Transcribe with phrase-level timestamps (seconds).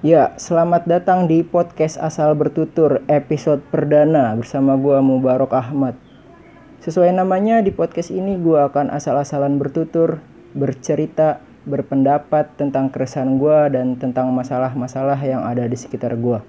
[0.00, 5.92] Ya, selamat datang di podcast Asal Bertutur episode perdana bersama gua Mubarok Ahmad.
[6.80, 10.24] Sesuai namanya di podcast ini gua akan asal-asalan bertutur,
[10.56, 16.40] bercerita, berpendapat tentang keresahan gua dan tentang masalah-masalah yang ada di sekitar gua.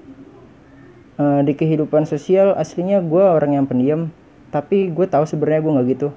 [1.20, 4.16] E, di kehidupan sosial aslinya gua orang yang pendiam,
[4.56, 6.10] tapi gue tahu sebenarnya gue nggak gitu.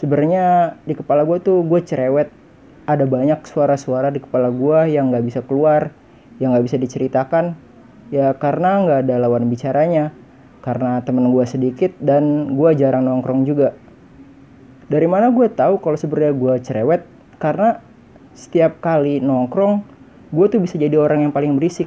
[0.00, 2.32] Sebenarnya di kepala gue tuh gue cerewet,
[2.88, 5.92] ada banyak suara-suara di kepala gue yang nggak bisa keluar,
[6.42, 7.54] yang nggak bisa diceritakan,
[8.10, 10.10] ya karena nggak ada lawan bicaranya,
[10.58, 13.78] karena temen gue sedikit dan gue jarang nongkrong juga.
[14.90, 17.02] Dari mana gue tahu kalau sebenarnya gue cerewet?
[17.38, 17.78] Karena
[18.34, 19.86] setiap kali nongkrong,
[20.34, 21.86] gue tuh bisa jadi orang yang paling berisik.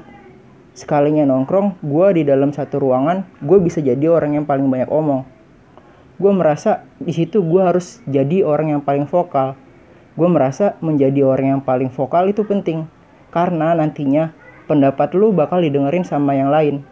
[0.72, 5.28] Sekalinya nongkrong, gue di dalam satu ruangan, gue bisa jadi orang yang paling banyak omong.
[6.16, 9.60] Gue merasa di situ gue harus jadi orang yang paling vokal.
[10.16, 12.88] Gue merasa menjadi orang yang paling vokal itu penting.
[13.36, 14.32] Karena nantinya
[14.66, 16.86] pendapat lu bakal didengerin sama yang lain.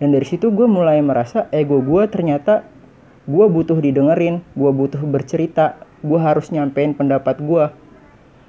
[0.00, 2.64] Dan dari situ gue mulai merasa ego gue ternyata
[3.28, 7.64] gue butuh didengerin, gue butuh bercerita, gue harus nyampein pendapat gue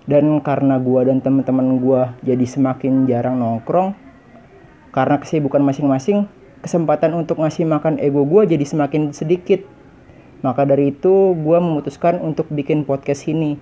[0.10, 3.94] dan karena gue dan teman-teman gue jadi semakin jarang nongkrong
[4.90, 6.26] karena kesibukan masing-masing
[6.62, 9.66] kesempatan untuk ngasih makan ego gue jadi semakin sedikit.
[10.42, 13.62] Maka dari itu gue memutuskan untuk bikin podcast ini.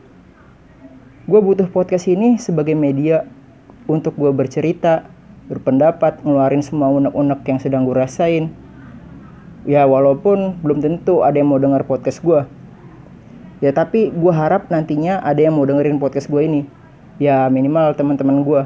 [1.27, 3.27] Gue butuh podcast ini sebagai media
[3.89, 5.09] untuk gue bercerita
[5.49, 8.53] berpendapat ngeluarin semua unek-unek yang sedang gue rasain.
[9.65, 12.45] Ya walaupun belum tentu ada yang mau dengar podcast gue
[13.59, 16.61] ya tapi gue harap nantinya ada yang mau dengerin podcast gue ini.
[17.19, 18.61] Ya minimal teman-teman gue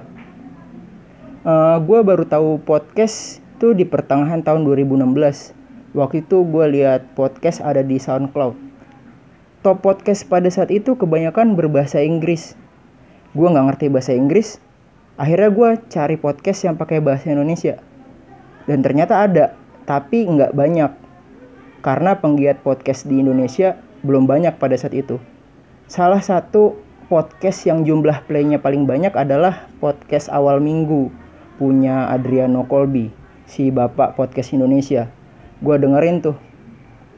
[1.44, 7.64] uh, gue baru tahu podcast itu di pertengahan tahun 2016 waktu itu gue lihat podcast
[7.66, 8.56] ada di SoundCloud.
[9.64, 12.60] Top podcast pada saat itu kebanyakan berbahasa Inggris.
[13.32, 14.62] Gue nggak ngerti bahasa Inggris
[15.20, 17.78] akhirnya gue cari podcast yang pakai bahasa Indonesia
[18.66, 20.92] dan ternyata ada tapi nggak banyak
[21.84, 23.76] karena penggiat podcast di Indonesia
[24.08, 25.20] belum banyak pada saat itu.
[25.92, 26.80] Salah satu
[27.12, 31.12] podcast yang jumlah playnya paling banyak adalah podcast awal minggu
[31.60, 33.12] punya Adriano Colby,
[33.44, 35.12] si bapak podcast Indonesia.
[35.60, 36.36] Gue dengerin tuh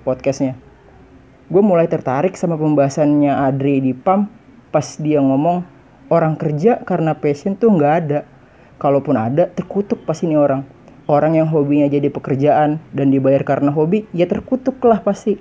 [0.02, 0.58] podcastnya.
[1.46, 4.26] Gue mulai tertarik sama pembahasannya Adri di PAM
[4.74, 5.62] pas dia ngomong
[6.12, 8.20] orang kerja karena passion tuh nggak ada.
[8.76, 10.68] Kalaupun ada, terkutuk pas ini orang.
[11.08, 15.38] Orang yang hobinya jadi pekerjaan dan dibayar karena hobi, ya terkutuk lah pasti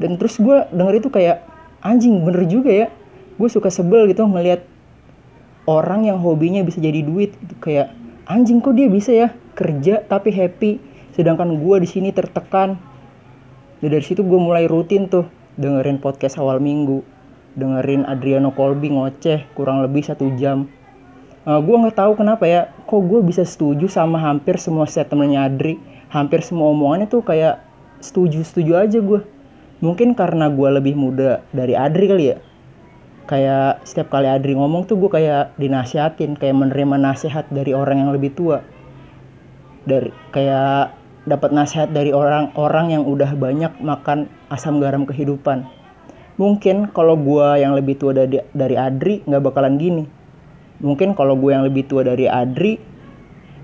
[0.00, 1.44] dan terus gue denger itu kayak
[1.84, 2.86] anjing bener juga ya
[3.36, 4.64] gue suka sebel gitu ngelihat
[5.68, 7.54] orang yang hobinya bisa jadi duit gitu.
[7.60, 7.92] kayak
[8.24, 10.80] anjing kok dia bisa ya kerja tapi happy
[11.12, 12.80] sedangkan gue di sini tertekan
[13.84, 15.28] dan dari situ gue mulai rutin tuh
[15.60, 17.04] dengerin podcast awal minggu
[17.58, 20.70] dengerin Adriano Colby ngoceh kurang lebih satu jam.
[21.48, 25.80] Uh, gue nggak tahu kenapa ya kok gue bisa setuju sama hampir semua statementnya Adri?
[26.12, 27.64] Hampir semua omongannya tuh kayak
[28.02, 29.20] setuju setuju aja gue
[29.80, 32.38] mungkin karena gue lebih muda dari Adri kali ya.
[33.24, 38.10] Kayak setiap kali Adri ngomong tuh gue kayak dinasihatin kayak menerima nasihat dari orang yang
[38.12, 38.60] lebih tua.
[39.88, 40.92] Dari kayak
[41.24, 45.64] dapat nasihat dari orang-orang yang udah banyak makan asam garam kehidupan
[46.40, 50.08] mungkin kalau gue yang lebih tua dari dari Adri nggak bakalan gini.
[50.80, 52.80] Mungkin kalau gue yang lebih tua dari Adri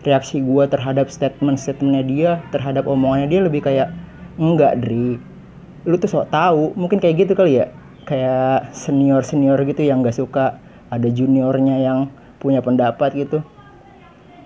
[0.04, 3.96] reaksi gue terhadap statement-statementnya dia terhadap omongannya dia lebih kayak
[4.36, 5.16] enggak Dri.
[5.88, 6.76] Lu tuh sok tahu.
[6.76, 7.72] Mungkin kayak gitu kali ya.
[8.04, 10.60] Kayak senior senior gitu yang gak suka
[10.92, 13.40] ada juniornya yang punya pendapat gitu.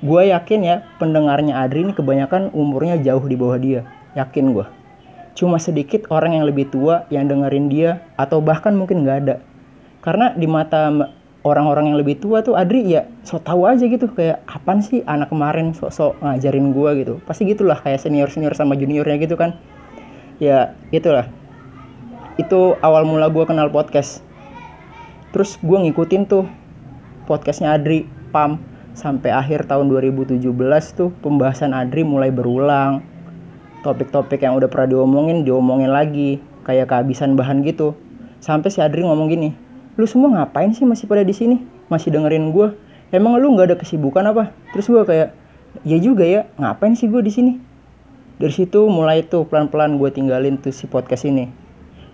[0.01, 3.85] Gue yakin ya pendengarnya Adri ini kebanyakan umurnya jauh di bawah dia.
[4.15, 4.80] Yakin gue
[5.41, 9.37] cuma sedikit orang yang lebih tua yang dengerin dia atau bahkan mungkin gak ada.
[10.05, 10.93] Karena di mata
[11.41, 15.33] orang-orang yang lebih tua tuh Adri ya so tahu aja gitu kayak kapan sih anak
[15.33, 17.15] kemarin sok-sok ngajarin gue gitu.
[17.25, 19.56] Pasti gitulah kayak senior senior sama juniornya gitu kan.
[20.37, 21.25] Ya itulah.
[22.37, 24.21] Itu awal mula gue kenal podcast.
[25.33, 26.45] Terus gue ngikutin tuh
[27.25, 28.60] podcastnya Adri Pam
[28.92, 30.45] sampai akhir tahun 2017
[30.92, 33.01] tuh pembahasan Adri mulai berulang
[33.82, 36.41] topik-topik yang udah pernah diomongin diomongin lagi.
[36.65, 37.97] Kayak kehabisan bahan gitu.
[38.38, 41.60] Sampai si Adri ngomong gini lu semua ngapain sih masih pada di sini?
[41.92, 42.72] Masih dengerin gue
[43.12, 44.48] emang lu nggak ada kesibukan apa?
[44.72, 45.28] Terus gue kayak
[45.84, 47.53] ya juga ya ngapain sih gue di sini?
[48.41, 51.53] Dari situ mulai tuh pelan-pelan gue tinggalin tuh si podcast ini.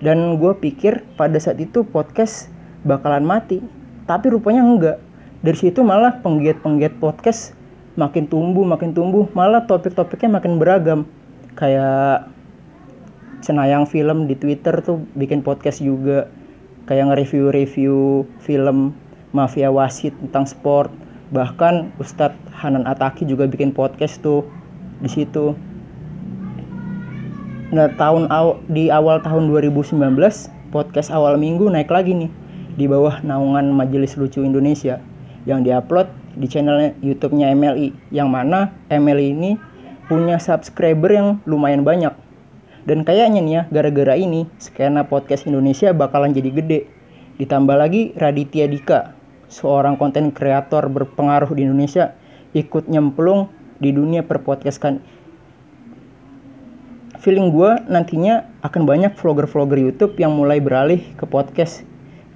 [0.03, 2.51] Dan gue pikir pada saat itu podcast
[2.83, 3.63] bakalan mati
[4.11, 4.99] tapi rupanya enggak.
[5.47, 7.55] Dari situ malah penggiat-penggiat podcast
[7.95, 9.31] makin tumbuh makin tumbuh.
[9.31, 11.07] Malah topik-topiknya makin beragam
[11.57, 12.29] kayak
[13.41, 16.29] cenayang film di Twitter tuh bikin podcast juga.
[16.87, 18.95] Kayak nge-review-review film
[19.35, 20.93] Mafia Wasit tentang sport.
[21.35, 24.47] Bahkan Ustadz Hanan Ataki juga bikin podcast tuh
[25.03, 25.59] di situ.
[27.75, 29.99] Nah tahun aw di awal tahun 2019
[30.71, 32.31] podcast awal minggu naik lagi nih
[32.79, 35.03] di bawah naungan Majelis Lucu Indonesia
[35.51, 36.07] yang diupload
[36.39, 39.51] di channelnya YouTube-nya MLI yang mana MLI ini
[40.07, 42.15] punya subscriber yang lumayan banyak.
[42.87, 46.81] Dan kayaknya nih ya gara-gara ini skena podcast Indonesia bakalan jadi gede.
[47.43, 49.19] Ditambah lagi Raditya Dika
[49.51, 52.15] seorang konten kreator berpengaruh di Indonesia
[52.55, 53.51] ikut nyemplung
[53.83, 55.03] di dunia perpodcastan.
[57.19, 61.83] Feeling gue nantinya akan banyak vlogger-vlogger YouTube yang mulai beralih ke podcast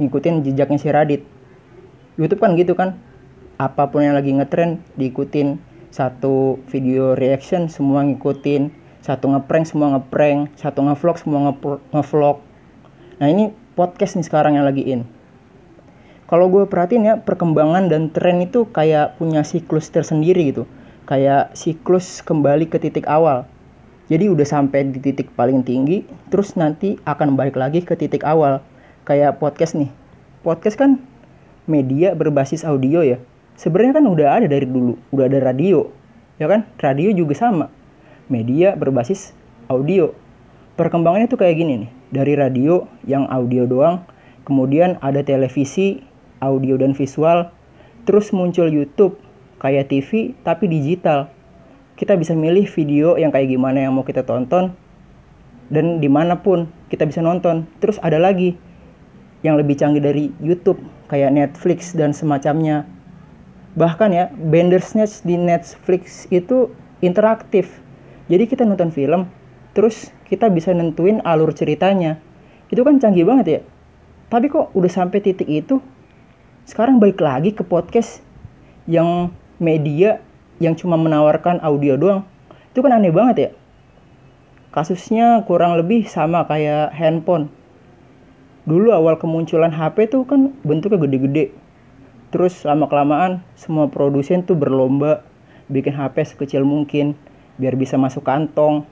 [0.03, 1.23] ngikutin jejaknya si Radit.
[2.19, 2.99] YouTube kan gitu kan?
[3.61, 8.71] Apa pun yang lagi ngetrend diikutin satu video reaction semua ngikutin
[9.03, 11.39] satu ngeprank semua ngeprank satu ngevlog semua
[11.93, 12.37] ngevlog
[13.19, 15.03] nah ini podcast nih sekarang yang lagi in
[16.31, 20.65] kalau gue perhatiin ya perkembangan dan tren itu kayak punya siklus tersendiri gitu
[21.05, 23.51] kayak siklus kembali ke titik awal
[24.11, 26.03] jadi udah sampai di titik paling tinggi,
[26.35, 28.59] terus nanti akan balik lagi ke titik awal.
[29.07, 29.87] Kayak podcast nih.
[30.43, 30.99] Podcast kan
[31.71, 33.23] media berbasis audio ya.
[33.61, 35.85] Sebenarnya kan udah ada dari dulu, udah ada radio.
[36.41, 36.65] Ya kan?
[36.81, 37.69] Radio juga sama.
[38.33, 39.37] Media berbasis
[39.69, 40.17] audio.
[40.81, 41.91] Perkembangannya tuh kayak gini nih.
[42.09, 44.01] Dari radio yang audio doang,
[44.49, 46.01] kemudian ada televisi,
[46.41, 47.53] audio dan visual,
[48.09, 49.21] terus muncul YouTube
[49.61, 51.29] kayak TV tapi digital
[52.01, 54.73] kita bisa milih video yang kayak gimana yang mau kita tonton
[55.69, 58.57] dan di mana pun kita bisa nonton terus ada lagi
[59.45, 60.81] yang lebih canggih dari YouTube
[61.13, 62.89] kayak Netflix dan semacamnya
[63.81, 66.69] bahkan ya Bandersnatch di Netflix itu
[67.01, 67.81] interaktif.
[68.29, 69.25] Jadi kita nonton film
[69.73, 72.21] terus kita bisa nentuin alur ceritanya.
[72.69, 73.61] Itu kan canggih banget ya.
[74.29, 75.81] Tapi kok udah sampai titik itu?
[76.69, 78.21] Sekarang balik lagi ke podcast
[78.85, 80.21] yang media
[80.61, 82.23] yang cuma menawarkan audio doang.
[82.77, 83.51] Itu kan aneh banget ya.
[84.71, 87.49] Kasusnya kurang lebih sama kayak handphone.
[88.69, 91.51] Dulu awal kemunculan HP tuh kan bentuknya gede-gede
[92.31, 95.27] terus lama kelamaan semua produsen tuh berlomba
[95.71, 97.15] bikin HP sekecil mungkin
[97.59, 98.87] biar bisa masuk kantong.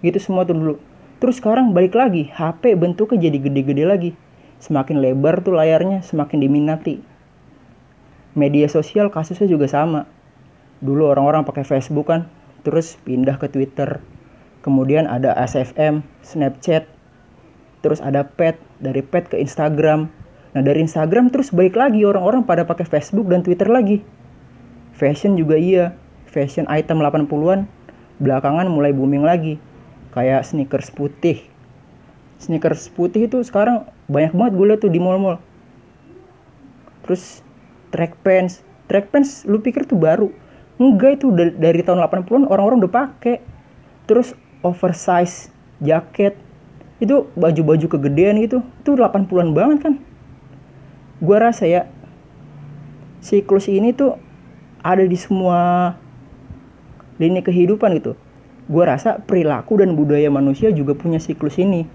[0.00, 0.74] Gitu semua tuh dulu.
[1.20, 4.10] Terus sekarang balik lagi HP bentuknya jadi gede-gede lagi.
[4.60, 7.00] Semakin lebar tuh layarnya semakin diminati.
[8.36, 10.04] Media sosial kasusnya juga sama.
[10.84, 12.28] Dulu orang-orang pakai Facebook kan
[12.64, 14.00] terus pindah ke Twitter.
[14.60, 16.88] Kemudian ada SFM Snapchat
[17.80, 20.10] terus ada Pet dari Pet ke Instagram
[20.56, 24.00] nah dari Instagram terus balik lagi orang-orang pada pakai Facebook dan Twitter lagi.
[24.96, 25.92] Fashion juga iya.
[26.32, 27.68] Fashion item 80-an
[28.16, 29.60] belakangan mulai booming lagi.
[30.16, 31.44] Kayak sneakers putih.
[32.40, 35.36] Sneakers putih itu sekarang banyak banget gue liat tuh di mall-mall.
[37.04, 37.44] Terus
[37.92, 38.64] track pants.
[38.88, 40.32] Track pants lu pikir tuh baru?
[40.80, 43.44] Enggak itu dari, tahun 80-an orang-orang udah pakai
[44.08, 44.32] terus
[44.64, 45.52] oversize
[45.84, 46.32] jaket.
[46.96, 48.64] Itu baju-baju kegedean gitu.
[48.80, 49.94] Itu 80-an banget kan
[51.22, 51.82] gua rasa ya
[53.20, 54.16] siklus ini tuh
[54.84, 55.92] ada di semua
[57.16, 58.14] lini kehidupan gitu
[58.68, 61.86] gua rasa perilaku dan budaya manusia juga punya siklus ini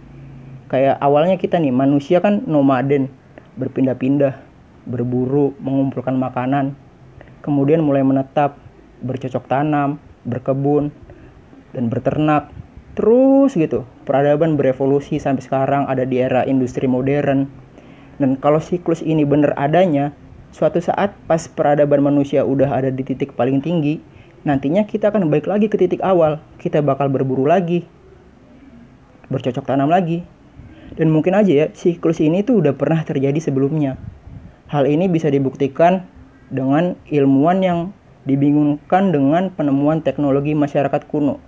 [0.72, 3.12] kayak awalnya kita nih manusia kan nomaden
[3.60, 4.40] berpindah-pindah
[4.88, 6.74] berburu mengumpulkan makanan
[7.42, 8.58] kemudian mulai menetap
[9.02, 10.94] bercocok tanam, berkebun,
[11.74, 12.54] dan berternak.
[12.94, 17.50] Terus gitu, peradaban berevolusi sampai sekarang ada di era industri modern.
[18.22, 20.14] Dan kalau siklus ini benar adanya,
[20.54, 23.98] suatu saat pas peradaban manusia udah ada di titik paling tinggi,
[24.46, 26.38] nantinya kita akan balik lagi ke titik awal.
[26.62, 27.82] Kita bakal berburu lagi,
[29.34, 30.22] bercocok tanam lagi.
[30.94, 33.98] Dan mungkin aja ya, siklus ini tuh udah pernah terjadi sebelumnya.
[34.70, 36.06] Hal ini bisa dibuktikan
[36.54, 37.80] dengan ilmuwan yang
[38.30, 41.42] dibingungkan dengan penemuan teknologi masyarakat kuno.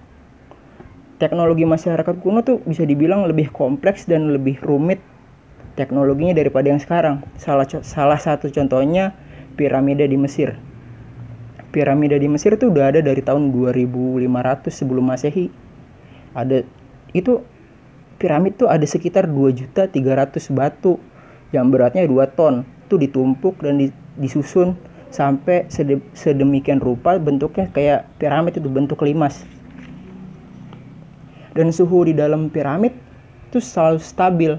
[1.22, 4.98] Teknologi masyarakat kuno tuh bisa dibilang lebih kompleks dan lebih rumit
[5.74, 7.26] teknologinya daripada yang sekarang.
[7.38, 9.14] Salah salah satu contohnya
[9.58, 10.58] piramida di Mesir.
[11.74, 15.50] Piramida di Mesir tuh udah ada dari tahun 2500 sebelum Masehi.
[16.38, 16.62] Ada
[17.14, 17.42] itu
[18.22, 19.94] piramid tuh ada sekitar 2.300
[20.54, 21.02] batu
[21.50, 22.66] yang beratnya 2 ton.
[22.86, 24.78] Itu ditumpuk dan disusun
[25.14, 25.70] sampai
[26.18, 29.46] sedemikian rupa bentuknya kayak piramid itu bentuk limas
[31.54, 32.98] dan suhu di dalam piramid
[33.50, 34.52] itu selalu stabil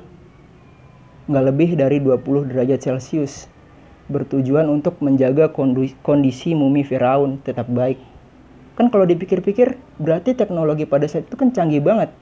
[1.24, 3.48] nggak lebih dari 20 derajat celcius
[4.12, 5.48] bertujuan untuk menjaga
[6.04, 7.96] kondisi mumi Firaun tetap baik.
[8.76, 12.12] Kan kalau dipikir-pikir berarti teknologi pada saat itu kan canggih banget.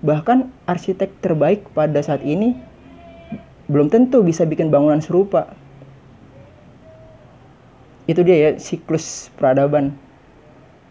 [0.00, 2.56] Bahkan arsitek terbaik pada saat ini
[3.68, 5.52] belum tentu bisa bikin bangunan serupa.
[8.08, 9.92] Itu dia ya siklus peradaban.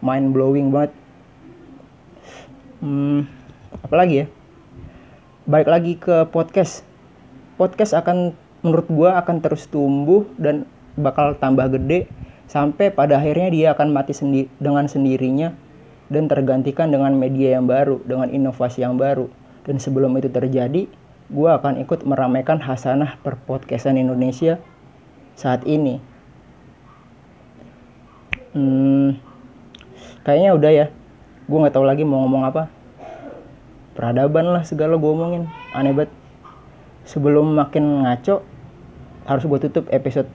[0.00, 0.94] Mind blowing banget.
[2.80, 3.26] Hmm,
[3.82, 4.26] apalagi ya?
[5.44, 6.86] Balik lagi ke podcast
[7.60, 8.32] podcast akan
[8.64, 10.64] menurut gua akan terus tumbuh dan
[10.96, 12.08] bakal tambah gede
[12.48, 15.52] sampai pada akhirnya dia akan mati sendi dengan sendirinya
[16.10, 19.30] dan tergantikan dengan media yang baru, dengan inovasi yang baru.
[19.62, 20.90] Dan sebelum itu terjadi,
[21.30, 24.58] gue akan ikut meramaikan hasanah perpodcastan Indonesia
[25.38, 26.02] saat ini.
[28.50, 29.14] Hmm,
[30.26, 30.86] kayaknya udah ya.
[31.46, 32.66] Gue nggak tahu lagi mau ngomong apa.
[33.94, 35.46] Peradaban lah segala gue omongin.
[35.70, 36.19] Aneh banget.
[37.10, 38.46] Sebelum makin ngaco,
[39.26, 40.30] harus gue tutup episode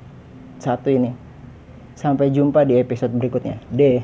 [0.60, 1.15] satu ini.
[1.96, 3.63] Sampai jumpa di episode berikutnya.
[3.72, 4.03] Deh.